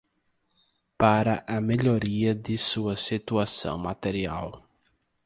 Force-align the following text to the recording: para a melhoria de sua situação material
para 0.97 1.45
a 1.47 1.61
melhoria 1.61 2.33
de 2.33 2.57
sua 2.57 2.95
situação 2.95 3.77
material 3.77 4.67